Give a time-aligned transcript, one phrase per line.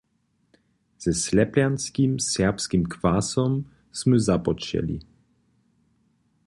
[1.01, 3.53] Ze Slepjanskim serbskim kwasom
[3.99, 4.97] smy započeli.